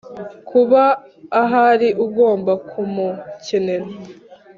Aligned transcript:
kuba 0.49 0.83
ahari 1.41 1.87
ugomba 2.05 2.51
kumukenera. 2.67 3.87